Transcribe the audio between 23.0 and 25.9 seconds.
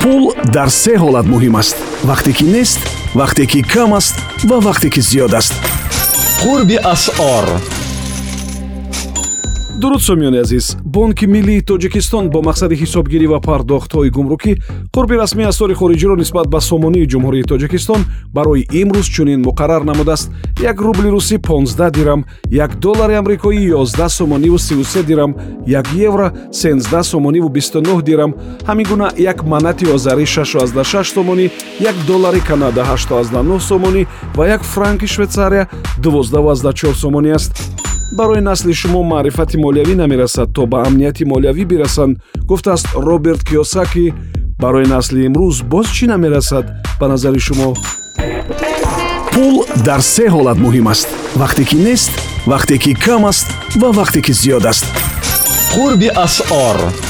амрикоӣ 11 сомониву 33 дирам як